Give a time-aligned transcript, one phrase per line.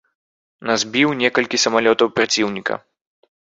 [0.69, 2.73] На збіў некалькі самалётаў праціўніка.